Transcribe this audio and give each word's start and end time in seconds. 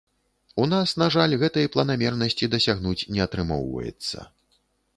У 0.61 0.63
нас, 0.71 0.93
на 1.01 1.07
жаль, 1.15 1.35
гэтай 1.43 1.67
планамернасці 1.75 2.49
дасягнуць 2.55 2.97
не 3.17 3.21
атрымоўваецца. 3.27 4.17